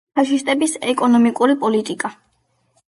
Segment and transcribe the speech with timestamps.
[0.19, 2.13] ფაშისტების ეკონომიკური პოლიტიკა.